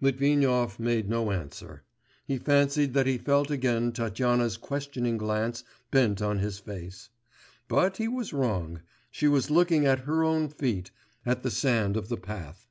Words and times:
Litvinov 0.00 0.78
made 0.78 1.08
no 1.10 1.32
answer; 1.32 1.82
he 2.24 2.38
fancied 2.38 2.94
that 2.94 3.08
he 3.08 3.18
felt 3.18 3.50
again 3.50 3.90
Tatyana's 3.90 4.56
questioning 4.56 5.18
glance 5.18 5.64
bent 5.90 6.22
on 6.22 6.38
his 6.38 6.60
face, 6.60 7.08
but 7.66 7.96
he 7.96 8.06
was 8.06 8.32
wrong, 8.32 8.82
she 9.10 9.26
was 9.26 9.50
looking 9.50 9.86
at 9.86 10.02
her 10.06 10.22
own 10.22 10.48
feet, 10.48 10.92
at 11.26 11.42
the 11.42 11.50
sand 11.50 11.96
of 11.96 12.08
the 12.08 12.16
path. 12.16 12.68